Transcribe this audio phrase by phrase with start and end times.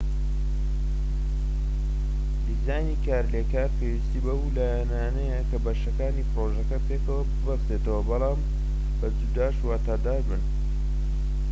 [2.47, 8.39] دیزانی کارلێکار پێویستی بەو لایەنانەیە کە بەشەکانی پڕۆژەکە پێکەوە ببەستنەوە بەڵام
[8.99, 10.43] بە جوداش واتادار بن